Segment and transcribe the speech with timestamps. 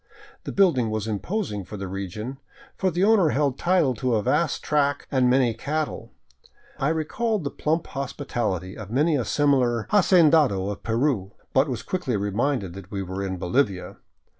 [0.45, 2.39] The building was imposing for the region,
[2.75, 6.11] for the owner held title to a vast tract and many cattle.
[6.79, 12.17] I recalled the plump hospitality of many a similar hacendado of Peru, but was quickly
[12.17, 13.97] reminded that we were in Bolivia.